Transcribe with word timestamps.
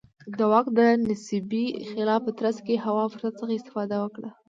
د 0.37 0.39
واک 0.51 0.67
د 0.77 0.79
نسبي 1.07 1.65
خلا 1.89 2.15
په 2.25 2.31
ترڅ 2.39 2.57
کې 2.65 2.75
هوا 2.85 3.03
فرصت 3.13 3.33
څخه 3.39 3.55
استفاده 3.59 3.97
وکړه. 3.99 4.29